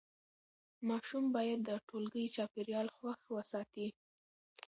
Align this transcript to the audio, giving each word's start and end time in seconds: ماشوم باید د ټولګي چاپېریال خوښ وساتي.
ماشوم 0.87 1.25
باید 1.35 1.59
د 1.63 1.69
ټولګي 1.87 2.23
چاپېریال 2.35 2.87
خوښ 2.95 3.19
وساتي. 3.35 3.87